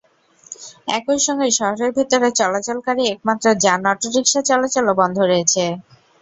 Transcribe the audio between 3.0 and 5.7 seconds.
একমাত্র যান অটোরিকশা চলাচলও বন্ধ রয়েছে।